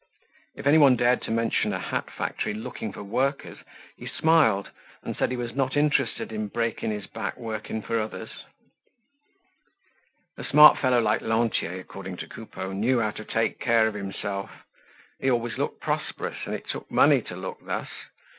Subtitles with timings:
[0.55, 3.59] If anyone dared to mention a hat factory looking for workers,
[3.95, 4.71] he smiled
[5.03, 8.31] and said he was not interested in breaking his back working for others.
[10.39, 14.49] A smart fellow like Lantier, according to Coupeau, knew how to take care of himself.
[15.19, 17.89] He always looked prosperous and it took money to look thus.